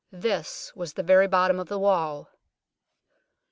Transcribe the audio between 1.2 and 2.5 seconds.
bottom of the wall.